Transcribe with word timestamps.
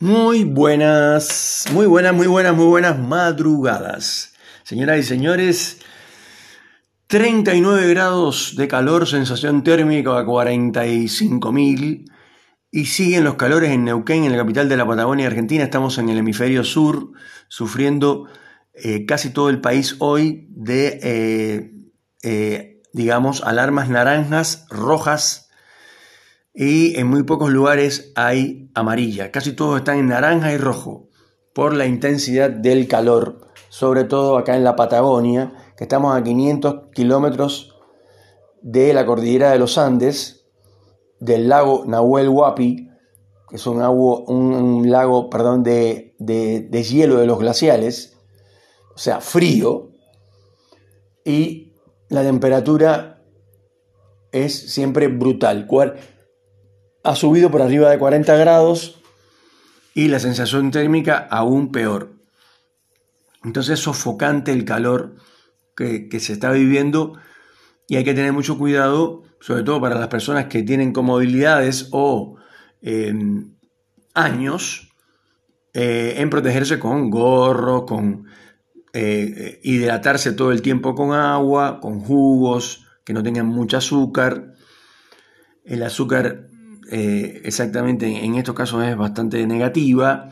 Muy 0.00 0.44
buenas, 0.44 1.64
muy 1.72 1.86
buenas, 1.86 2.14
muy 2.14 2.28
buenas, 2.28 2.54
muy 2.54 2.66
buenas 2.66 2.96
madrugadas. 2.96 4.32
Señoras 4.62 5.00
y 5.00 5.02
señores, 5.02 5.80
39 7.08 7.88
grados 7.88 8.54
de 8.54 8.68
calor, 8.68 9.08
sensación 9.08 9.64
térmica 9.64 10.16
a 10.16 10.24
45.000 10.24 12.04
y 12.70 12.84
siguen 12.84 13.24
los 13.24 13.34
calores 13.34 13.72
en 13.72 13.86
Neuquén, 13.86 14.22
en 14.22 14.30
la 14.30 14.38
capital 14.38 14.68
de 14.68 14.76
la 14.76 14.86
Patagonia 14.86 15.26
Argentina. 15.26 15.64
Estamos 15.64 15.98
en 15.98 16.10
el 16.10 16.18
hemisferio 16.18 16.62
sur, 16.62 17.10
sufriendo 17.48 18.28
eh, 18.74 19.04
casi 19.04 19.30
todo 19.30 19.50
el 19.50 19.60
país 19.60 19.96
hoy 19.98 20.46
de, 20.50 21.00
eh, 21.02 21.72
eh, 22.22 22.82
digamos, 22.92 23.42
alarmas 23.42 23.88
naranjas, 23.88 24.64
rojas, 24.70 25.47
y 26.54 26.98
en 26.98 27.06
muy 27.06 27.22
pocos 27.22 27.50
lugares 27.50 28.12
hay 28.14 28.70
amarilla. 28.74 29.30
Casi 29.30 29.52
todos 29.52 29.78
están 29.78 29.98
en 29.98 30.08
naranja 30.08 30.52
y 30.52 30.56
rojo 30.56 31.08
por 31.54 31.74
la 31.74 31.86
intensidad 31.86 32.50
del 32.50 32.88
calor, 32.88 33.40
sobre 33.68 34.04
todo 34.04 34.38
acá 34.38 34.56
en 34.56 34.64
la 34.64 34.76
Patagonia, 34.76 35.52
que 35.76 35.84
estamos 35.84 36.16
a 36.16 36.22
500 36.22 36.90
kilómetros 36.94 37.76
de 38.62 38.92
la 38.92 39.06
cordillera 39.06 39.50
de 39.50 39.58
los 39.58 39.78
Andes, 39.78 40.46
del 41.20 41.48
lago 41.48 41.84
Nahuel 41.86 42.28
Huapi, 42.28 42.88
que 43.48 43.56
es 43.56 43.66
un, 43.66 43.80
un, 43.82 44.90
lago 44.90 45.30
perdón, 45.30 45.62
de, 45.62 46.14
de 46.18 46.82
hielo 46.82 47.16
de 47.18 47.26
los 47.26 47.38
glaciales, 47.38 48.18
o 48.94 48.98
sea, 48.98 49.20
frío, 49.20 49.90
y 51.24 51.74
la 52.08 52.22
temperatura 52.22 53.22
es 54.32 54.72
siempre 54.72 55.08
brutal 55.08 55.66
ha 57.02 57.14
subido 57.14 57.50
por 57.50 57.62
arriba 57.62 57.90
de 57.90 57.98
40 57.98 58.36
grados 58.36 59.00
y 59.94 60.08
la 60.08 60.18
sensación 60.18 60.70
térmica 60.70 61.26
aún 61.30 61.72
peor. 61.72 62.12
Entonces 63.44 63.74
es 63.74 63.80
sofocante 63.80 64.52
el 64.52 64.64
calor 64.64 65.16
que, 65.76 66.08
se 66.20 66.32
está 66.32 66.50
viviendo 66.50 67.14
y 67.86 67.96
hay 67.96 68.04
que 68.04 68.14
tener 68.14 68.32
mucho 68.32 68.58
cuidado, 68.58 69.22
sobre 69.40 69.62
todo 69.62 69.80
para 69.80 69.98
las 69.98 70.08
personas 70.08 70.46
que 70.46 70.62
tienen 70.62 70.92
comodidades 70.92 71.88
o 71.92 72.36
em, 72.82 73.54
años, 74.14 74.88
eh, 75.72 76.14
en 76.18 76.30
protegerse 76.30 76.78
con 76.78 77.10
gorro, 77.10 77.86
con 77.86 78.26
eh, 78.92 79.60
hidratarse 79.62 80.32
todo 80.32 80.50
el 80.50 80.62
tiempo 80.62 80.94
con 80.94 81.12
agua, 81.12 81.78
con 81.80 82.00
jugos 82.00 82.84
que 83.04 83.12
no 83.12 83.22
tengan 83.22 83.46
mucho 83.46 83.76
azúcar. 83.76 84.54
El 85.64 85.82
azúcar 85.82 86.47
eh, 86.90 87.42
exactamente 87.44 88.06
en 88.06 88.36
estos 88.36 88.54
casos 88.54 88.84
es 88.84 88.96
bastante 88.96 89.46
negativa. 89.46 90.30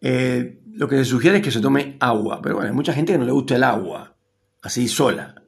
Eh, 0.00 0.62
lo 0.72 0.88
que 0.88 0.96
se 0.96 1.04
sugiere 1.04 1.38
es 1.38 1.42
que 1.42 1.50
se 1.50 1.60
tome 1.60 1.96
agua, 2.00 2.40
pero 2.42 2.56
bueno, 2.56 2.70
hay 2.70 2.74
mucha 2.74 2.94
gente 2.94 3.12
que 3.12 3.18
no 3.18 3.26
le 3.26 3.32
gusta 3.32 3.56
el 3.56 3.64
agua, 3.64 4.16
así 4.62 4.88
sola. 4.88 5.42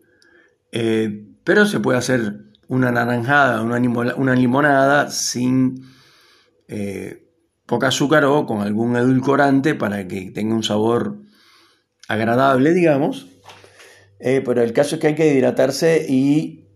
Eh, 0.70 1.28
pero 1.44 1.64
se 1.66 1.80
puede 1.80 1.98
hacer 1.98 2.34
una 2.68 2.92
naranjada, 2.92 3.62
una, 3.62 3.78
una 4.16 4.34
limonada 4.34 5.10
sin 5.10 5.90
poca 7.66 7.88
azúcar 7.88 8.24
o 8.24 8.46
con 8.46 8.62
algún 8.62 8.96
edulcorante 8.96 9.74
para 9.74 10.08
que 10.08 10.30
tenga 10.30 10.54
un 10.54 10.62
sabor 10.62 11.18
agradable, 12.08 12.72
digamos. 12.72 13.26
pero 14.18 14.62
el 14.62 14.72
caso 14.72 14.94
es 14.94 15.00
que 15.00 15.08
hay 15.08 15.14
que 15.14 15.34
hidratarse 15.34 16.06
y 16.08 16.66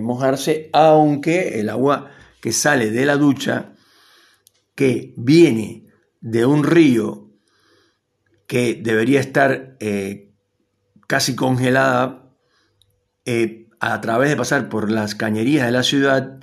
mojarse, 0.00 0.70
aunque 0.72 1.60
el 1.60 1.70
agua 1.70 2.10
que 2.42 2.52
sale 2.52 2.90
de 2.90 3.06
la 3.06 3.16
ducha, 3.16 3.72
que 4.74 5.14
viene 5.16 5.86
de 6.20 6.44
un 6.44 6.64
río 6.64 7.30
que 8.48 8.74
debería 8.74 9.20
estar 9.20 9.76
eh, 9.78 10.34
casi 11.06 11.36
congelada 11.36 12.34
eh, 13.24 13.68
a 13.78 14.00
través 14.00 14.28
de 14.28 14.36
pasar 14.36 14.68
por 14.68 14.90
las 14.90 15.14
cañerías 15.14 15.66
de 15.66 15.72
la 15.72 15.84
ciudad, 15.84 16.40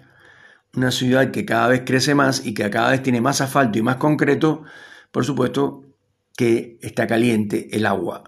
una 0.73 0.91
ciudad 0.91 1.31
que 1.31 1.43
cada 1.43 1.67
vez 1.67 1.83
crece 1.85 2.15
más 2.15 2.45
y 2.45 2.53
que 2.53 2.69
cada 2.69 2.91
vez 2.91 3.03
tiene 3.03 3.19
más 3.19 3.41
asfalto 3.41 3.77
y 3.77 3.81
más 3.81 3.97
concreto, 3.97 4.63
por 5.11 5.25
supuesto 5.25 5.83
que 6.37 6.79
está 6.81 7.07
caliente 7.07 7.75
el 7.75 7.85
agua. 7.85 8.23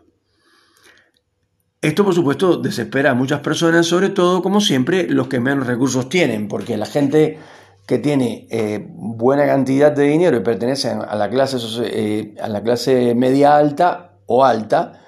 Esto, 1.81 2.03
por 2.03 2.13
supuesto, 2.13 2.57
desespera 2.57 3.11
a 3.11 3.15
muchas 3.15 3.39
personas, 3.39 3.87
sobre 3.87 4.09
todo, 4.09 4.43
como 4.43 4.59
siempre, 4.59 5.09
los 5.09 5.29
que 5.29 5.39
menos 5.39 5.65
recursos 5.65 6.09
tienen, 6.09 6.49
porque 6.49 6.75
la 6.75 6.85
gente 6.85 7.39
que 7.85 7.97
tiene 7.97 8.47
eh, 8.49 8.85
buena 8.89 9.45
cantidad 9.45 9.91
de 9.91 10.03
dinero 10.03 10.37
y 10.37 10.41
pertenece 10.41 10.89
a 10.89 11.15
la, 11.15 11.29
clase, 11.29 11.57
eh, 11.83 12.35
a 12.39 12.47
la 12.47 12.61
clase 12.61 13.15
media 13.15 13.57
alta 13.57 14.19
o 14.27 14.45
alta, 14.45 15.01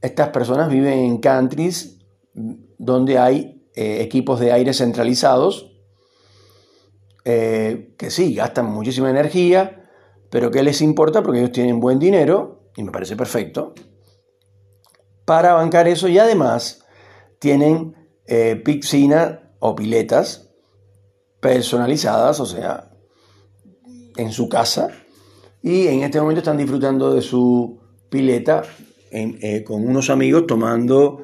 estas 0.00 0.28
personas 0.28 0.70
viven 0.70 0.98
en 1.00 1.18
countries 1.18 1.98
donde 2.32 3.18
hay 3.18 3.66
eh, 3.74 4.02
equipos 4.02 4.40
de 4.40 4.52
aire 4.52 4.72
centralizados 4.72 5.66
que 7.22 8.08
sí, 8.08 8.34
gastan 8.34 8.66
muchísima 8.66 9.08
energía, 9.08 9.88
pero 10.30 10.50
que 10.50 10.64
les 10.64 10.80
importa 10.82 11.22
porque 11.22 11.38
ellos 11.38 11.52
tienen 11.52 11.78
buen 11.78 12.00
dinero, 12.00 12.70
y 12.74 12.82
me 12.82 12.90
parece 12.90 13.14
perfecto, 13.14 13.72
para 15.24 15.52
bancar 15.52 15.86
eso 15.86 16.08
y 16.08 16.18
además 16.18 16.84
tienen 17.38 17.94
piscina 18.64 19.52
o 19.60 19.76
piletas 19.76 20.49
personalizadas, 21.40 22.40
o 22.40 22.46
sea, 22.46 22.90
en 24.16 24.32
su 24.32 24.48
casa, 24.48 24.90
y 25.62 25.86
en 25.88 26.02
este 26.02 26.20
momento 26.20 26.40
están 26.40 26.56
disfrutando 26.56 27.14
de 27.14 27.22
su 27.22 27.80
pileta 28.08 28.62
eh, 29.12 29.64
con 29.64 29.86
unos 29.86 30.08
amigos 30.08 30.46
tomando 30.46 31.22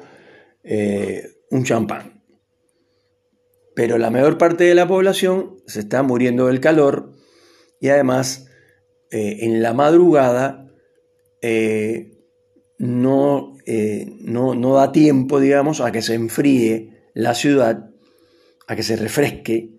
eh, 0.63 1.23
un 1.51 1.63
champán. 1.63 2.23
Pero 3.75 3.97
la 3.97 4.09
mayor 4.09 4.37
parte 4.37 4.63
de 4.63 4.75
la 4.75 4.87
población 4.87 5.57
se 5.67 5.79
está 5.81 6.03
muriendo 6.03 6.47
del 6.47 6.59
calor 6.59 7.11
y 7.79 7.89
además 7.89 8.47
eh, 9.11 9.37
en 9.41 9.61
la 9.61 9.73
madrugada 9.73 10.63
no, 12.79 13.53
no, 14.21 14.55
no 14.55 14.73
da 14.73 14.91
tiempo, 14.91 15.39
digamos, 15.39 15.79
a 15.79 15.91
que 15.91 16.01
se 16.01 16.15
enfríe 16.15 17.09
la 17.13 17.33
ciudad, 17.33 17.91
a 18.67 18.75
que 18.75 18.83
se 18.83 18.97
refresque 18.97 19.76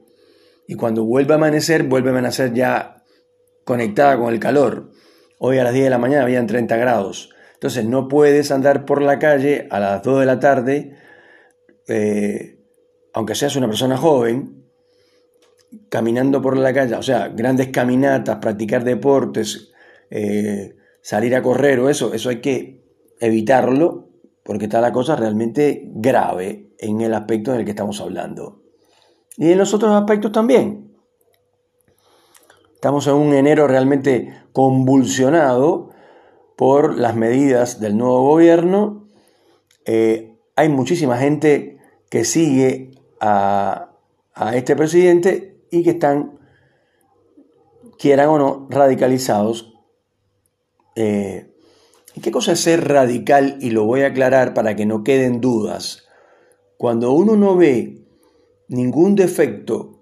y 0.68 0.74
cuando 0.74 1.02
vuelve 1.02 1.32
a 1.32 1.36
amanecer, 1.36 1.84
vuelve 1.84 2.10
a 2.10 2.12
amanecer 2.12 2.52
ya 2.52 3.02
conectada 3.64 4.18
con 4.18 4.32
el 4.32 4.38
calor. 4.38 4.90
Hoy 5.38 5.56
a 5.56 5.64
las 5.64 5.72
10 5.72 5.84
de 5.84 5.90
la 5.90 5.96
mañana 5.96 6.24
habían 6.24 6.46
30 6.46 6.76
grados. 6.76 7.30
Entonces 7.54 7.86
no 7.86 8.06
puedes 8.06 8.50
andar 8.52 8.84
por 8.84 9.00
la 9.00 9.18
calle 9.18 9.66
a 9.70 9.80
las 9.80 10.02
2 10.02 10.20
de 10.20 10.26
la 10.26 10.38
tarde, 10.38 10.98
eh, 11.88 12.60
aunque 13.14 13.34
seas 13.34 13.56
una 13.56 13.66
persona 13.66 13.96
joven, 13.96 14.66
caminando 15.88 16.42
por 16.42 16.58
la 16.58 16.74
calle, 16.74 16.96
o 16.96 17.02
sea, 17.02 17.28
grandes 17.28 17.68
caminatas, 17.68 18.36
practicar 18.36 18.84
deportes, 18.84 19.72
eh, 20.10 20.76
salir 21.00 21.34
a 21.34 21.42
correr 21.42 21.80
o 21.80 21.88
eso, 21.88 22.12
eso 22.12 22.28
hay 22.28 22.42
que 22.42 22.84
evitarlo 23.20 24.10
porque 24.44 24.66
está 24.66 24.82
la 24.82 24.92
cosa 24.92 25.16
realmente 25.16 25.90
grave 25.94 26.74
en 26.78 27.00
el 27.00 27.14
aspecto 27.14 27.54
en 27.54 27.60
el 27.60 27.64
que 27.64 27.70
estamos 27.70 28.02
hablando 28.02 28.57
y 29.38 29.52
en 29.52 29.58
los 29.58 29.72
otros 29.72 29.92
aspectos 29.92 30.32
también. 30.32 30.92
Estamos 32.74 33.06
en 33.06 33.14
un 33.14 33.32
enero 33.32 33.66
realmente 33.68 34.42
convulsionado 34.52 35.90
por 36.56 36.98
las 36.98 37.14
medidas 37.14 37.80
del 37.80 37.96
nuevo 37.96 38.22
gobierno. 38.22 39.08
Eh, 39.86 40.36
hay 40.56 40.68
muchísima 40.68 41.16
gente 41.16 41.78
que 42.10 42.24
sigue 42.24 42.90
a, 43.20 43.92
este 44.54 44.76
presidente 44.76 45.60
y 45.70 45.82
que 45.82 45.90
están, 45.90 46.38
quieran 47.98 48.28
o 48.28 48.38
no, 48.38 48.66
radicalizados. 48.70 49.74
Eh, 50.96 51.54
¿Y 52.14 52.20
qué 52.20 52.32
cosa 52.32 52.52
es 52.52 52.60
ser 52.60 52.88
radical? 52.88 53.58
Y 53.60 53.70
lo 53.70 53.84
voy 53.84 54.02
a 54.02 54.08
aclarar 54.08 54.52
para 54.54 54.74
que 54.74 54.86
no 54.86 55.04
queden 55.04 55.40
dudas. 55.40 56.08
Cuando 56.76 57.12
uno 57.12 57.36
no 57.36 57.56
ve 57.56 58.07
ningún 58.68 59.14
defecto 59.14 59.98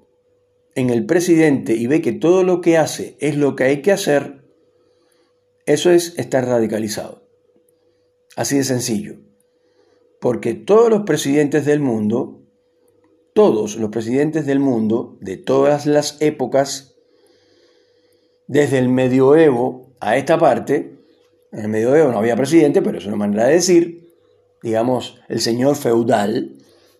en 0.74 0.90
el 0.90 1.06
presidente 1.06 1.74
y 1.74 1.86
ve 1.86 2.02
que 2.02 2.12
todo 2.12 2.42
lo 2.42 2.60
que 2.60 2.76
hace 2.76 3.16
es 3.20 3.36
lo 3.36 3.56
que 3.56 3.64
hay 3.64 3.82
que 3.82 3.92
hacer, 3.92 4.44
eso 5.64 5.90
es 5.90 6.18
estar 6.18 6.46
radicalizado. 6.46 7.26
Así 8.36 8.58
de 8.58 8.64
sencillo. 8.64 9.16
Porque 10.20 10.54
todos 10.54 10.90
los 10.90 11.02
presidentes 11.02 11.64
del 11.64 11.80
mundo, 11.80 12.42
todos 13.32 13.76
los 13.76 13.90
presidentes 13.90 14.44
del 14.46 14.60
mundo, 14.60 15.16
de 15.20 15.36
todas 15.36 15.86
las 15.86 16.20
épocas, 16.20 16.96
desde 18.46 18.78
el 18.78 18.88
medioevo 18.88 19.94
a 20.00 20.16
esta 20.16 20.38
parte, 20.38 20.98
en 21.52 21.60
el 21.60 21.68
medioevo 21.68 22.12
no 22.12 22.18
había 22.18 22.36
presidente, 22.36 22.82
pero 22.82 22.98
es 22.98 23.06
una 23.06 23.16
manera 23.16 23.46
de 23.46 23.54
decir, 23.54 24.12
digamos, 24.62 25.20
el 25.28 25.40
señor 25.40 25.76
feudal, 25.76 26.56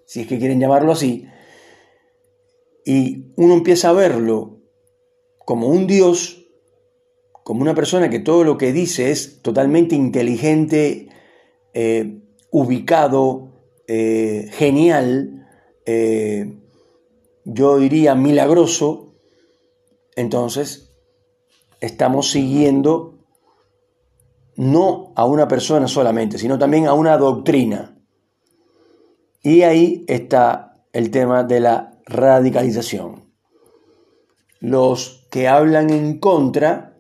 si 0.07 0.23
es 0.23 0.27
que 0.27 0.39
quieren 0.39 0.61
llamarlo 0.61 0.93
así, 0.93 1.27
y 2.87 3.33
uno 3.37 3.53
empieza 3.53 3.91
a 3.91 3.93
verlo 3.93 4.61
como 5.45 5.67
un 5.67 5.87
Dios 5.87 6.45
como 7.47 7.63
una 7.63 7.77
persona 7.77 8.11
que 8.11 8.19
todo 8.19 8.43
lo 8.43 8.59
que 8.59 8.73
dice 8.73 9.13
es 9.13 9.41
totalmente 9.41 9.95
inteligente, 9.95 11.09
eh, 11.75 12.19
ubicado, 12.51 13.53
eh, 13.87 14.49
genial, 14.51 15.47
eh, 15.85 16.59
yo 17.45 17.79
diría 17.79 18.17
milagroso, 18.17 19.15
entonces 20.17 20.91
estamos 21.81 22.33
siguiendo 22.33 23.21
no 24.57 25.13
a 25.15 25.25
una 25.25 25.47
persona 25.47 25.87
solamente, 25.87 26.39
sino 26.39 26.59
también 26.59 26.89
a 26.89 26.95
una 26.95 27.17
doctrina. 27.17 27.97
Y 29.41 29.63
ahí 29.63 30.05
está 30.09 30.83
el 30.93 31.13
tema 31.13 31.45
de 31.45 31.61
la 31.61 31.96
radicalización. 32.07 33.33
Los 34.61 35.27
que 35.31 35.49
hablan 35.49 35.91
en 35.91 36.19
contra 36.19 36.97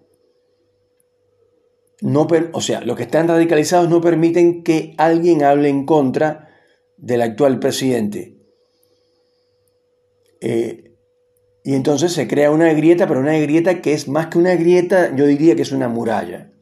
no, 2.02 2.26
o 2.52 2.60
sea, 2.60 2.82
los 2.82 2.96
que 2.96 3.04
están 3.04 3.28
radicalizados 3.28 3.88
no 3.88 4.00
permiten 4.00 4.62
que 4.62 4.94
alguien 4.98 5.42
hable 5.42 5.68
en 5.68 5.86
contra 5.86 6.50
del 6.98 7.22
actual 7.22 7.58
presidente. 7.58 8.36
Eh, 10.40 10.94
y 11.64 11.74
entonces 11.74 12.12
se 12.12 12.28
crea 12.28 12.50
una 12.50 12.72
grieta, 12.74 13.08
pero 13.08 13.20
una 13.20 13.38
grieta 13.38 13.80
que 13.80 13.94
es 13.94 14.08
más 14.08 14.26
que 14.26 14.38
una 14.38 14.54
grieta, 14.54 15.14
yo 15.16 15.26
diría 15.26 15.56
que 15.56 15.62
es 15.62 15.72
una 15.72 15.88
muralla. 15.88 16.52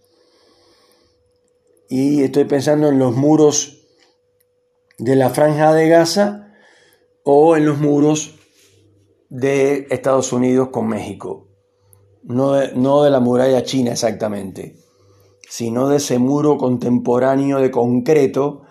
Y 1.89 2.23
estoy 2.23 2.45
pensando 2.45 2.89
en 2.89 2.99
los 2.99 3.15
muros 3.15 3.89
de 4.99 5.17
la 5.17 5.31
franja 5.31 5.75
de 5.75 5.89
Gaza 5.89 6.44
o 7.25 7.57
en 7.57 7.67
los 7.67 7.79
muros 7.79 8.37
de 9.29 9.89
Estados 9.91 10.33
Unidos 10.33 10.69
con 10.71 10.87
México. 10.87 11.49
No 12.23 12.55
no 12.75 13.03
de 13.03 13.11
la 13.11 13.21
muralla 13.21 13.65
china 13.65 13.93
exactamente 13.93 14.85
sino 15.49 15.89
de 15.89 15.97
ese 15.97 16.19
muro 16.19 16.57
contemporáneo 16.57 17.61
de 17.61 17.71
concreto 17.71 18.63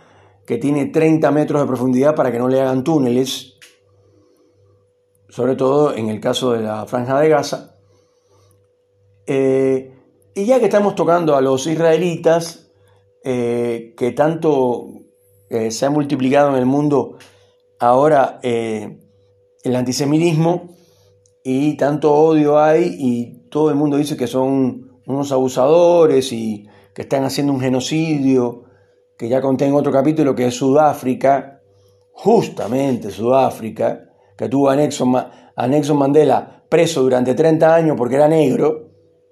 que 0.46 0.58
tiene 0.58 0.88
30 0.88 1.32
metros 1.32 1.62
de 1.62 1.68
profundidad 1.68 2.16
para 2.16 2.32
que 2.32 2.40
no 2.40 2.48
le 2.48 2.60
hagan 2.60 2.84
túneles, 2.84 3.54
sobre 5.30 5.56
todo 5.56 5.94
en 5.96 6.10
el 6.10 6.20
caso 6.20 6.52
de 6.52 6.62
la 6.62 6.86
franja 6.86 7.20
de 7.20 7.30
Gaza. 7.30 7.78
Eh, 9.26 9.96
y 10.36 10.46
ya 10.46 10.60
que 10.60 10.66
estamos 10.66 10.96
tocando 10.96 11.36
a 11.36 11.42
los 11.42 11.66
israelitas, 11.68 12.72
eh, 13.24 13.94
que 13.96 14.12
tanto 14.12 14.88
eh, 15.50 15.72
se 15.72 15.86
ha 15.86 15.90
multiplicado 15.90 16.50
en 16.50 16.56
el 16.56 16.66
mundo 16.66 17.18
ahora 17.84 18.40
el 18.42 19.76
antisemitismo 19.76 20.76
y 21.44 21.76
tanto 21.76 22.14
odio 22.14 22.60
hay 22.60 22.96
y 22.98 23.50
todo 23.50 23.70
el 23.70 23.76
mundo 23.76 23.98
dice 23.98 24.16
que 24.16 24.28
son 24.28 25.02
unos 25.06 25.32
abusadores 25.32 26.32
y 26.32 26.68
que 26.94 27.02
están 27.02 27.24
haciendo 27.26 27.52
un 27.52 27.60
genocidio, 27.60 28.64
que 29.18 29.28
ya 29.28 29.42
conté 29.42 29.66
en 29.66 29.74
otro 29.74 29.92
capítulo, 29.92 30.34
que 30.34 30.48
es 30.48 30.56
Sudáfrica, 30.56 31.62
justamente 32.14 33.12
Sudáfrica, 33.12 34.06
que 34.38 34.48
tuvo 34.48 34.70
a 34.70 34.76
Nelson, 34.76 35.98
Mandela 35.98 36.64
preso 36.70 37.02
durante 37.02 37.34
30 37.34 37.76
años 37.76 37.96
porque 37.98 38.16
era 38.16 38.28
negro, 38.28 38.92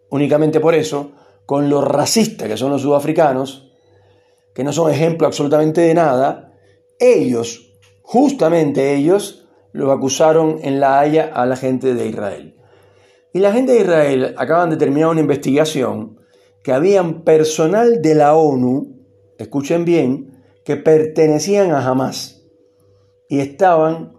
únicamente 0.10 0.60
por 0.60 0.76
eso, 0.76 1.12
con 1.46 1.70
los 1.70 1.84
racistas 1.84 2.48
que 2.48 2.58
son 2.58 2.72
los 2.72 2.82
sudafricanos, 2.82 3.72
que 4.54 4.64
no 4.64 4.74
son 4.74 4.92
ejemplo 4.92 5.26
absolutamente 5.26 5.82
de 5.82 5.94
nada, 5.94 6.54
ellos, 7.00 7.71
justamente 8.12 8.94
ellos, 8.94 9.48
lo 9.72 9.90
acusaron 9.94 10.58
en 10.64 10.82
La 10.82 11.00
Haya 11.00 11.32
a 11.34 11.46
la 11.46 11.56
gente 11.56 11.94
de 11.94 12.08
Israel. 12.10 12.58
Y 13.32 13.40
la 13.40 13.54
gente 13.54 13.72
de 13.72 13.80
Israel 13.80 14.36
acaban 14.38 14.70
de 14.70 14.76
terminar 14.76 15.12
una 15.12 15.22
investigación 15.22 16.20
que 16.62 16.74
habían 16.74 17.24
personal 17.24 18.02
de 18.02 18.16
la 18.16 18.36
ONU, 18.36 18.98
escuchen 19.38 19.86
bien, 19.86 20.44
que 20.66 20.76
pertenecían 20.76 21.72
a 21.72 21.88
Hamas 21.88 22.44
y 23.30 23.40
estaban, 23.40 24.18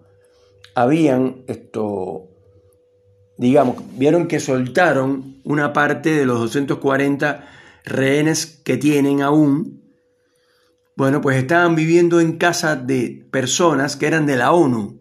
habían 0.75 1.45
esto, 1.47 2.31
digamos, 3.37 3.77
vieron 3.99 4.27
que 4.27 4.41
soltaron 4.41 5.43
una 5.45 5.75
parte 5.75 6.13
de 6.13 6.25
los 6.25 6.41
240 6.41 7.47
rehenes 7.85 8.47
que 8.65 8.79
tienen 8.79 9.21
aún. 9.21 9.82
Bueno, 10.95 11.21
pues 11.21 11.37
estaban 11.39 11.75
viviendo 11.75 12.21
en 12.21 12.37
casa 12.37 12.77
de 12.77 13.27
personas 13.31 13.97
que 13.97 14.07
eran 14.07 14.27
de 14.27 14.37
la 14.37 14.53
ONU. 14.53 15.01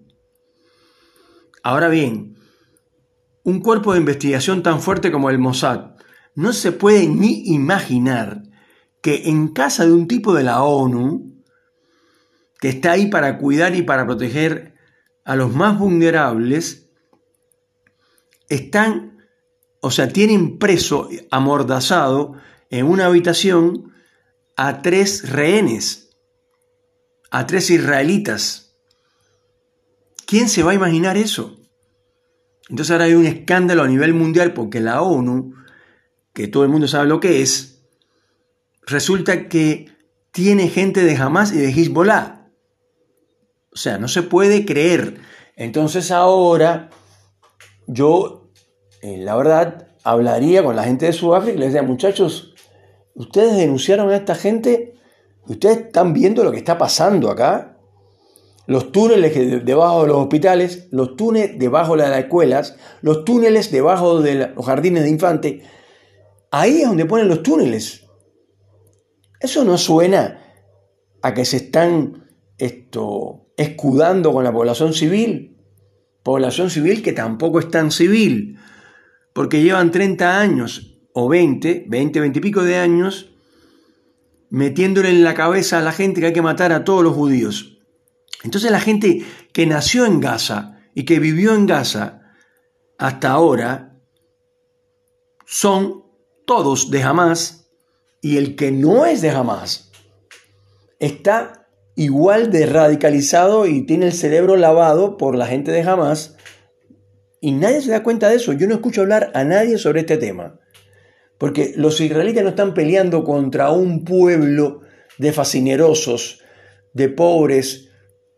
Ahora 1.64 1.90
bien, 1.90 2.38
un 3.44 3.60
cuerpo 3.60 3.94
de 3.94 4.00
investigación 4.00 4.64
tan 4.64 4.82
fuerte 4.82 5.12
como 5.12 5.30
el 5.30 5.40
Mossad 5.40 5.96
no 6.34 6.54
se 6.54 6.72
puede 6.72 7.08
ni 7.08 7.44
imaginar 7.54 8.44
que 9.02 9.30
en 9.30 9.50
casa 9.50 9.86
de 9.86 9.92
un 9.92 10.08
tipo 10.08 10.34
de 10.34 10.44
la 10.44 10.64
ONU, 10.64 11.44
que 12.60 12.70
está 12.70 12.92
ahí 12.92 13.08
para 13.08 13.38
cuidar 13.38 13.76
y 13.76 13.82
para 13.82 14.06
proteger 14.06 14.76
a 15.26 15.36
los 15.36 15.54
más 15.54 15.78
vulnerables, 15.78 16.90
están, 18.48 19.18
o 19.82 19.92
sea, 19.92 20.08
tienen 20.10 20.58
preso, 20.58 21.10
amordazado, 21.32 22.36
en 22.70 22.86
una 22.86 23.08
habitación 23.08 23.91
a 24.56 24.82
tres 24.82 25.30
rehenes, 25.30 26.16
a 27.30 27.48
tres 27.48 27.70
israelitas. 27.70 28.76
¿Quién 30.26 30.50
se 30.50 30.64
va 30.64 30.72
a 30.72 30.76
imaginar 30.76 31.18
eso? 31.18 31.58
Entonces 32.70 32.92
ahora 32.92 33.06
hay 33.06 33.14
un 33.14 33.26
escándalo 33.26 33.84
a 33.84 33.88
nivel 33.88 34.14
mundial 34.14 34.54
porque 34.54 34.80
la 34.80 35.02
ONU 35.02 35.54
que 36.34 36.48
todo 36.48 36.64
el 36.64 36.70
mundo 36.70 36.88
sabe 36.88 37.08
lo 37.08 37.20
que 37.20 37.42
es, 37.42 37.82
resulta 38.84 39.50
que 39.50 39.92
tiene 40.32 40.70
gente 40.70 41.04
de 41.04 41.16
Hamas 41.16 41.52
y 41.52 41.58
de 41.58 41.70
Hezbollah. 41.70 42.48
O 43.74 43.78
sea, 43.78 43.98
no 43.98 44.08
se 44.08 44.24
puede 44.24 44.66
creer. 44.66 45.20
Entonces 45.56 46.12
ahora 46.12 46.90
yo, 47.88 48.50
la 49.02 49.36
verdad, 49.36 49.88
hablaría 50.04 50.64
con 50.64 50.76
la 50.76 50.84
gente 50.84 51.06
de 51.06 51.14
Sudáfrica 51.14 51.56
y 51.56 51.60
les 51.60 51.70
diría, 51.70 51.84
muchachos, 51.84 52.51
ustedes 53.22 53.56
denunciaron 53.56 54.10
a 54.10 54.16
esta 54.16 54.36
gente, 54.36 54.96
ustedes 55.48 55.78
están 55.78 56.14
viendo 56.14 56.44
lo 56.44 56.52
que 56.52 56.58
está 56.58 56.78
pasando 56.78 57.30
acá. 57.30 57.78
Los 58.68 58.92
túneles 58.92 59.66
debajo 59.66 60.04
de 60.04 60.08
los 60.10 60.18
hospitales, 60.18 60.88
los 60.92 61.16
túneles 61.16 61.58
debajo 61.58 61.96
de 61.96 62.08
las 62.08 62.20
escuelas, 62.20 62.78
los 63.02 63.26
túneles 63.26 63.72
debajo 63.72 64.22
de 64.22 64.52
los 64.56 64.66
jardines 64.66 65.04
de 65.04 65.10
infantes 65.10 65.64
Ahí 66.52 66.82
es 66.82 66.88
donde 66.88 67.06
ponen 67.06 67.30
los 67.30 67.44
túneles. 67.44 68.06
Eso 69.40 69.64
no 69.64 69.78
suena 69.78 70.38
a 71.22 71.34
que 71.34 71.46
se 71.46 71.58
están 71.58 72.28
esto, 72.58 73.54
escudando 73.56 74.34
con 74.34 74.44
la 74.44 74.52
población 74.52 74.94
civil. 74.94 75.58
Población 76.24 76.70
civil 76.70 77.02
que 77.02 77.14
tampoco 77.14 77.60
es 77.60 77.70
tan 77.70 77.90
civil, 77.90 78.60
porque 79.34 79.64
llevan 79.64 79.92
30 79.92 80.40
años 80.40 80.91
o 81.14 81.30
20, 81.30 81.86
20, 81.88 82.20
20 82.20 82.40
y 82.40 82.42
pico 82.42 82.64
de 82.64 82.78
años 82.78 83.32
metiéndole 84.50 85.10
en 85.10 85.24
la 85.24 85.34
cabeza 85.34 85.80
a 85.80 85.82
la 85.82 85.94
gente 85.94 86.20
que 86.20 86.28
hay 86.28 86.34
que 86.34 86.42
matar 86.42 86.74
a 86.74 86.84
todos 86.84 87.04
los 87.04 87.16
judíos. 87.16 87.80
Entonces 88.44 88.70
la 88.70 88.80
gente 88.80 89.24
que 89.54 89.66
nació 89.66 90.06
en 90.06 90.20
Gaza 90.20 90.80
y 90.94 91.06
que 91.06 91.20
vivió 91.20 91.56
en 91.56 91.66
Gaza 91.66 92.22
hasta 92.98 93.32
ahora 93.32 94.00
son 95.46 96.04
todos 96.46 96.92
de 96.92 97.04
Hamas 97.04 97.70
y 98.22 98.38
el 98.38 98.56
que 98.56 98.72
no 98.72 99.06
es 99.06 99.22
de 99.22 99.30
Hamas 99.32 99.92
está 101.00 101.68
igual 101.96 102.52
de 102.52 102.66
radicalizado 102.66 103.66
y 103.68 103.86
tiene 103.86 104.08
el 104.08 104.14
cerebro 104.14 104.56
lavado 104.58 105.18
por 105.18 105.36
la 105.36 105.48
gente 105.48 105.72
de 105.72 105.82
Hamas 105.82 106.36
y 107.40 107.54
nadie 107.54 107.82
se 107.82 107.92
da 107.92 108.04
cuenta 108.04 108.30
de 108.30 108.36
eso. 108.36 108.54
Yo 108.54 108.68
no 108.68 108.76
escucho 108.76 109.02
hablar 109.02 109.32
a 109.34 109.44
nadie 109.44 109.78
sobre 109.78 110.02
este 110.02 110.18
tema. 110.18 110.60
Porque 111.42 111.74
los 111.76 112.00
israelitas 112.00 112.44
no 112.44 112.52
están 112.52 112.76
peleando 112.76 113.24
contra 113.24 113.72
un 113.72 114.06
pueblo 114.06 114.82
de 115.18 115.34
fascinerosos, 115.34 116.44
de 116.94 117.10
pobres, 117.10 117.90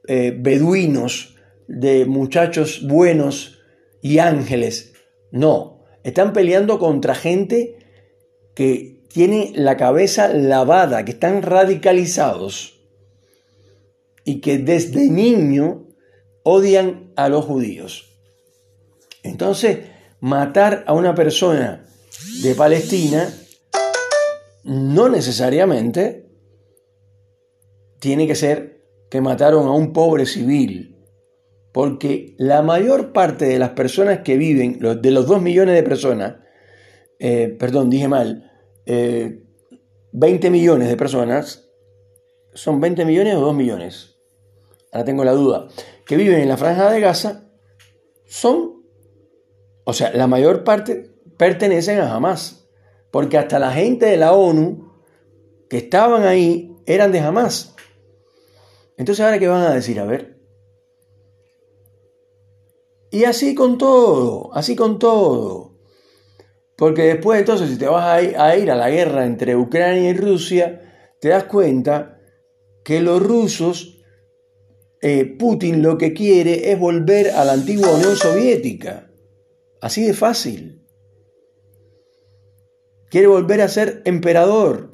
eh, 0.07 0.33
beduinos, 0.33 1.35
de 1.67 2.05
muchachos 2.05 2.87
buenos 2.87 3.59
y 4.01 4.19
ángeles. 4.19 4.93
No, 5.31 5.83
están 6.05 6.31
peleando 6.31 6.79
contra 6.79 7.13
gente 7.13 7.75
que 8.55 9.01
tiene 9.09 9.51
la 9.53 9.75
cabeza 9.75 10.29
lavada, 10.29 11.03
que 11.03 11.11
están 11.11 11.41
radicalizados 11.41 12.79
y 14.23 14.39
que 14.39 14.59
desde 14.59 15.09
niño 15.09 15.89
odian 16.43 17.11
a 17.17 17.27
los 17.27 17.43
judíos. 17.43 18.17
Entonces, 19.23 19.79
matar 20.21 20.85
a 20.87 20.93
una 20.93 21.13
persona 21.13 21.89
de 22.41 22.55
Palestina 22.55 23.33
no 24.63 25.09
necesariamente 25.09 26.29
tiene 27.99 28.27
que 28.27 28.35
ser 28.35 28.85
que 29.09 29.21
mataron 29.21 29.67
a 29.67 29.71
un 29.71 29.93
pobre 29.93 30.25
civil, 30.25 30.97
porque 31.71 32.35
la 32.37 32.61
mayor 32.61 33.13
parte 33.13 33.45
de 33.45 33.59
las 33.59 33.71
personas 33.71 34.19
que 34.19 34.37
viven, 34.37 34.79
de 34.79 35.11
los 35.11 35.27
dos 35.27 35.41
millones 35.41 35.75
de 35.75 35.83
personas 35.83 36.35
eh, 37.25 37.55
perdón, 37.57 37.89
dije 37.89 38.09
mal, 38.09 38.51
20 38.85 40.49
millones 40.49 40.89
de 40.89 40.97
personas, 40.97 41.69
¿son 42.53 42.81
20 42.81 43.05
millones 43.05 43.35
o 43.35 43.39
2 43.39 43.55
millones? 43.55 44.17
Ahora 44.91 45.05
tengo 45.05 45.23
la 45.23 45.31
duda, 45.31 45.69
que 46.05 46.17
viven 46.17 46.41
en 46.41 46.49
la 46.49 46.57
franja 46.57 46.91
de 46.91 46.99
Gaza, 46.99 47.49
son, 48.25 48.83
o 49.85 49.93
sea, 49.93 50.11
la 50.11 50.27
mayor 50.27 50.65
parte 50.65 51.12
pertenecen 51.43 51.99
a 51.99 52.15
Hamas, 52.15 52.69
porque 53.11 53.37
hasta 53.37 53.59
la 53.59 53.73
gente 53.73 54.05
de 54.05 54.15
la 54.15 54.31
ONU 54.31 54.93
que 55.69 55.75
estaban 55.75 56.23
ahí 56.23 56.73
eran 56.85 57.11
de 57.11 57.19
Hamas. 57.19 57.75
Entonces, 58.95 59.25
¿ahora 59.25 59.39
qué 59.39 59.49
van 59.49 59.63
a 59.63 59.73
decir? 59.73 59.99
A 59.99 60.05
ver. 60.05 60.39
Y 63.11 63.25
así 63.25 63.55
con 63.55 63.77
todo, 63.77 64.51
así 64.53 64.77
con 64.77 64.99
todo. 64.99 65.81
Porque 66.77 67.03
después 67.03 67.41
entonces, 67.41 67.71
si 67.71 67.77
te 67.77 67.87
vas 67.87 68.05
a 68.05 68.55
ir 68.55 68.71
a 68.71 68.75
la 68.75 68.89
guerra 68.89 69.25
entre 69.25 69.57
Ucrania 69.57 70.11
y 70.11 70.13
Rusia, 70.13 71.09
te 71.19 71.27
das 71.27 71.43
cuenta 71.43 72.21
que 72.85 73.01
los 73.01 73.21
rusos, 73.21 74.01
eh, 75.01 75.25
Putin 75.25 75.81
lo 75.81 75.97
que 75.97 76.13
quiere 76.13 76.71
es 76.71 76.79
volver 76.79 77.31
a 77.31 77.43
la 77.43 77.51
antigua 77.51 77.93
Unión 77.93 78.15
Soviética. 78.15 79.11
Así 79.81 80.05
de 80.05 80.13
fácil. 80.13 80.82
Quiere 83.13 83.27
volver 83.27 83.61
a 83.61 83.67
ser 83.67 84.01
emperador. 84.05 84.89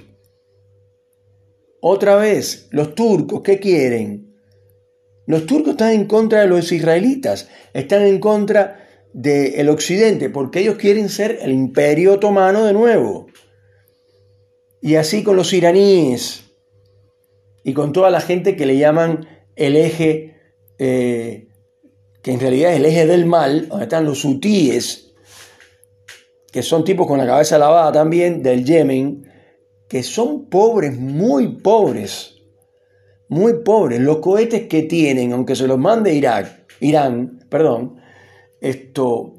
Otra 1.80 2.18
vez, 2.18 2.68
los 2.72 2.94
turcos, 2.94 3.44
¿qué 3.44 3.62
quieren? 3.62 4.36
Los 5.26 5.46
turcos 5.46 5.70
están 5.70 5.94
en 5.94 6.06
contra 6.06 6.42
de 6.42 6.48
los 6.48 6.70
israelitas, 6.74 7.48
están 7.74 8.02
en 8.02 8.20
contra 8.20 8.86
del 9.14 9.70
occidente, 9.70 10.30
porque 10.30 10.60
ellos 10.60 10.76
quieren 10.76 11.08
ser 11.08 11.40
el 11.42 11.54
imperio 11.54 12.16
otomano 12.16 12.66
de 12.66 12.74
nuevo. 12.74 13.28
Y 14.82 14.96
así 14.96 15.24
con 15.24 15.38
los 15.38 15.54
iraníes 15.54 16.44
y 17.64 17.72
con 17.72 17.94
toda 17.94 18.10
la 18.10 18.20
gente 18.20 18.58
que 18.58 18.66
le 18.66 18.78
llaman 18.78 19.30
el 19.56 19.78
eje, 19.78 20.36
eh, 20.78 21.48
que 22.22 22.34
en 22.34 22.42
realidad 22.42 22.74
es 22.74 22.80
el 22.80 22.86
eje 22.86 23.06
del 23.06 23.26
mal, 23.26 23.70
donde 23.70 23.86
están 23.86 24.04
los 24.04 24.26
hutíes, 24.26 25.09
que 26.52 26.64
son 26.64 26.84
tipos 26.84 27.08
con 27.08 27.18
la 27.18 27.28
cabeza 27.28 27.58
lavada 27.58 27.92
también, 27.92 28.42
del 28.42 28.66
Yemen, 28.66 29.28
que 29.88 30.04
son 30.04 30.50
pobres, 30.50 30.98
muy 30.98 31.58
pobres, 31.58 32.36
muy 33.28 33.64
pobres. 33.64 34.00
Los 34.00 34.18
cohetes 34.18 34.68
que 34.68 34.84
tienen, 34.84 35.34
aunque 35.34 35.56
se 35.56 35.68
los 35.68 35.78
mande 35.78 36.14
Irak, 36.14 36.66
Irán, 36.80 37.40
perdón, 37.50 37.98
esto 38.62 39.34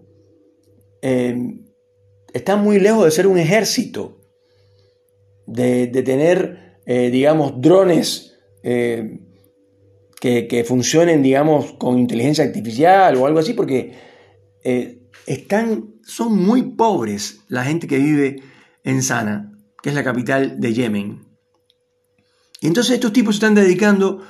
eh, 1.02 1.36
están 2.32 2.62
muy 2.62 2.78
lejos 2.78 3.04
de 3.04 3.10
ser 3.10 3.26
un 3.26 3.38
ejército, 3.38 4.18
de, 5.46 5.88
tener, 5.88 6.78
eh, 6.86 7.10
digamos, 7.10 7.60
drones 7.60 8.38
eh, 8.62 9.18
que, 10.20 10.46
que, 10.46 10.64
funcionen, 10.64 11.22
digamos, 11.22 11.72
con 11.72 11.98
inteligencia 11.98 12.44
artificial 12.44 13.16
o 13.16 13.26
algo 13.26 13.40
así, 13.40 13.54
porque 13.54 13.92
están, 15.26 15.94
son 16.02 16.36
muy 16.36 16.62
pobres 16.62 17.40
la 17.48 17.64
gente 17.64 17.86
que 17.86 17.98
vive 17.98 18.42
en 18.84 19.02
Sana 19.02 19.50
que 19.82 19.88
es 19.88 19.94
la 19.94 20.04
capital 20.04 20.60
de 20.60 20.74
Yemen. 20.74 21.26
Y 22.60 22.66
entonces 22.66 22.94
estos 22.94 23.12
tipos 23.12 23.36
se 23.36 23.38
están 23.38 23.54
dedicando 23.54 24.22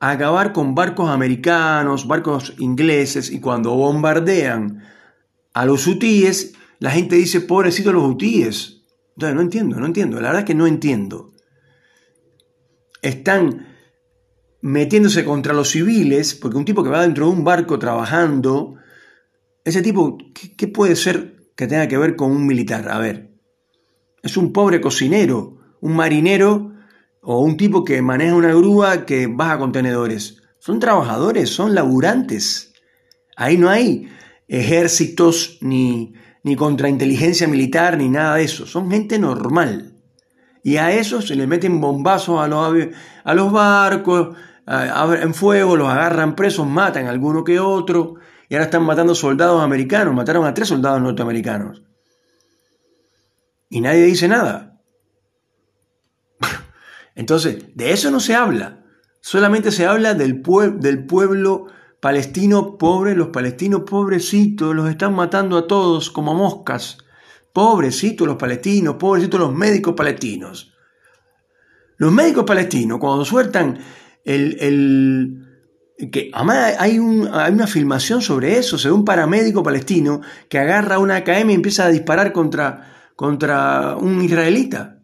a 0.00 0.10
acabar 0.10 0.52
con 0.52 0.74
barcos 0.74 1.08
americanos, 1.08 2.06
barcos 2.06 2.54
ingleses, 2.58 3.30
y 3.30 3.40
cuando 3.40 3.74
bombardean 3.74 4.82
a 5.54 5.64
los 5.64 5.86
hutíes, 5.86 6.54
la 6.80 6.90
gente 6.90 7.16
dice, 7.16 7.40
pobrecito 7.40 7.92
los 7.92 8.04
hutíes. 8.04 8.82
Entonces, 9.14 9.34
no 9.34 9.40
entiendo, 9.40 9.80
no 9.80 9.86
entiendo, 9.86 10.16
la 10.20 10.28
verdad 10.28 10.40
es 10.40 10.46
que 10.46 10.54
no 10.54 10.66
entiendo. 10.66 11.32
Están 13.00 13.68
metiéndose 14.60 15.24
contra 15.24 15.54
los 15.54 15.70
civiles, 15.70 16.34
porque 16.34 16.58
un 16.58 16.64
tipo 16.64 16.82
que 16.82 16.90
va 16.90 17.02
dentro 17.02 17.26
de 17.26 17.32
un 17.32 17.44
barco 17.44 17.78
trabajando, 17.78 18.74
ese 19.66 19.82
tipo, 19.82 20.16
qué 20.56 20.68
puede 20.68 20.96
ser 20.96 21.50
que 21.56 21.66
tenga 21.66 21.88
que 21.88 21.98
ver 21.98 22.16
con 22.16 22.30
un 22.30 22.46
militar? 22.46 22.88
A 22.88 22.98
ver, 22.98 23.32
es 24.22 24.36
un 24.36 24.52
pobre 24.52 24.80
cocinero, 24.80 25.58
un 25.80 25.96
marinero 25.96 26.72
o 27.20 27.40
un 27.40 27.56
tipo 27.56 27.84
que 27.84 28.00
maneja 28.00 28.34
una 28.34 28.54
grúa 28.54 29.04
que 29.04 29.26
baja 29.26 29.58
contenedores. 29.58 30.42
Son 30.60 30.78
trabajadores, 30.78 31.50
son 31.50 31.74
laburantes. 31.74 32.72
Ahí 33.36 33.58
no 33.58 33.68
hay 33.68 34.08
ejércitos 34.46 35.58
ni, 35.60 36.14
ni 36.44 36.54
contrainteligencia 36.54 37.48
militar 37.48 37.98
ni 37.98 38.08
nada 38.08 38.36
de 38.36 38.44
eso. 38.44 38.66
Son 38.66 38.88
gente 38.88 39.18
normal. 39.18 39.96
Y 40.62 40.76
a 40.76 40.92
eso 40.92 41.20
se 41.20 41.34
le 41.34 41.48
meten 41.48 41.80
bombazos 41.80 42.40
a 42.40 42.46
los, 42.46 42.88
a 43.24 43.34
los 43.34 43.52
barcos, 43.52 44.36
en 44.66 45.34
fuego, 45.34 45.76
los 45.76 45.88
agarran 45.88 46.34
presos, 46.34 46.66
matan 46.66 47.06
a 47.06 47.10
alguno 47.10 47.44
que 47.44 47.58
otro. 47.60 48.14
Y 48.48 48.54
ahora 48.54 48.66
están 48.66 48.84
matando 48.84 49.14
soldados 49.14 49.62
americanos. 49.62 50.14
Mataron 50.14 50.46
a 50.46 50.54
tres 50.54 50.68
soldados 50.68 51.00
norteamericanos 51.00 51.82
y 53.68 53.80
nadie 53.80 54.04
dice 54.04 54.28
nada. 54.28 54.80
Entonces, 57.14 57.64
de 57.74 57.92
eso 57.92 58.10
no 58.10 58.20
se 58.20 58.34
habla. 58.34 58.84
Solamente 59.20 59.72
se 59.72 59.86
habla 59.86 60.14
del, 60.14 60.42
del 60.78 61.06
pueblo 61.06 61.66
palestino 62.00 62.78
pobre. 62.78 63.14
Los 63.14 63.28
palestinos 63.28 63.82
pobrecitos 63.82 64.74
los 64.74 64.88
están 64.88 65.14
matando 65.14 65.58
a 65.58 65.66
todos 65.66 66.10
como 66.10 66.34
moscas. 66.34 66.98
Pobrecitos 67.52 68.26
los 68.26 68.36
palestinos, 68.36 68.96
pobrecitos 68.96 69.40
los 69.40 69.54
médicos 69.54 69.94
palestinos. 69.94 70.72
Los 71.96 72.12
médicos 72.12 72.44
palestinos, 72.44 72.98
cuando 73.00 73.24
sueltan 73.24 73.78
el, 74.24 74.58
el 74.60 75.45
que 75.96 76.30
además 76.32 76.76
hay, 76.78 76.98
un, 76.98 77.28
hay, 77.32 77.52
una 77.52 77.66
filmación 77.66 78.20
sobre 78.20 78.58
eso, 78.58 78.76
se 78.76 78.90
un 78.90 79.04
paramédico 79.04 79.62
palestino 79.62 80.20
que 80.48 80.58
agarra 80.58 80.98
una 80.98 81.16
AKM 81.16 81.50
y 81.50 81.54
empieza 81.54 81.86
a 81.86 81.90
disparar 81.90 82.32
contra, 82.32 83.10
contra 83.16 83.96
un 83.96 84.22
israelita. 84.22 85.00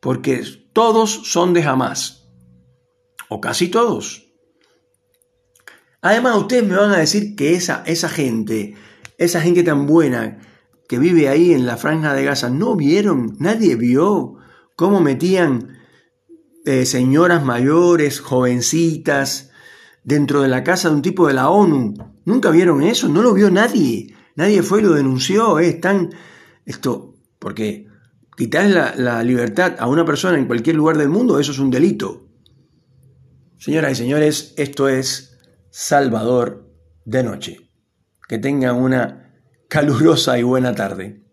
Porque 0.00 0.42
todos 0.72 1.10
son 1.24 1.52
de 1.52 1.62
Hamas. 1.62 2.28
O 3.28 3.40
casi 3.40 3.68
todos. 3.68 4.28
Además, 6.00 6.36
ustedes 6.36 6.66
me 6.66 6.76
van 6.76 6.92
a 6.92 6.98
decir 6.98 7.36
que 7.36 7.54
esa, 7.54 7.82
esa 7.84 8.08
gente, 8.08 8.74
esa 9.18 9.42
gente 9.42 9.62
tan 9.62 9.86
buena 9.86 10.38
que 10.88 10.98
vive 10.98 11.28
ahí 11.28 11.52
en 11.52 11.66
la 11.66 11.76
franja 11.76 12.14
de 12.14 12.24
Gaza, 12.24 12.48
no 12.48 12.74
vieron, 12.74 13.36
nadie 13.38 13.76
vio 13.76 14.36
cómo 14.76 15.00
metían 15.00 15.76
eh, 16.68 16.84
señoras 16.84 17.42
mayores, 17.44 18.20
jovencitas, 18.20 19.50
dentro 20.04 20.42
de 20.42 20.48
la 20.48 20.62
casa 20.62 20.90
de 20.90 20.96
un 20.96 21.02
tipo 21.02 21.26
de 21.26 21.32
la 21.32 21.48
ONU. 21.48 21.94
Nunca 22.26 22.50
vieron 22.50 22.82
eso, 22.82 23.08
no 23.08 23.22
lo 23.22 23.32
vio 23.32 23.50
nadie. 23.50 24.14
Nadie 24.36 24.62
fue 24.62 24.80
y 24.80 24.82
lo 24.82 24.92
denunció, 24.92 25.58
es 25.58 25.80
tan... 25.80 26.10
Esto, 26.66 27.14
porque 27.38 27.86
quitar 28.36 28.68
la, 28.68 28.94
la 28.96 29.22
libertad 29.22 29.76
a 29.78 29.86
una 29.86 30.04
persona 30.04 30.36
en 30.36 30.46
cualquier 30.46 30.76
lugar 30.76 30.98
del 30.98 31.08
mundo, 31.08 31.40
eso 31.40 31.52
es 31.52 31.58
un 31.58 31.70
delito. 31.70 32.28
Señoras 33.56 33.92
y 33.92 33.96
señores, 33.96 34.52
esto 34.58 34.88
es 34.88 35.38
Salvador 35.70 36.70
de 37.06 37.22
Noche. 37.22 37.70
Que 38.28 38.38
tengan 38.38 38.76
una 38.76 39.32
calurosa 39.70 40.38
y 40.38 40.42
buena 40.42 40.74
tarde. 40.74 41.27